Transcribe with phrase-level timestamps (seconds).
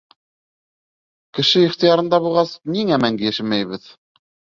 [1.39, 3.87] —Кеше ихтыярында булғас, ниңә мәңге йәшәмәйбеҙ?